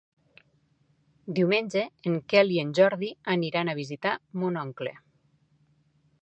[1.39, 4.95] Diumenge en Quel i en Jordi aniran a visitar mon oncle.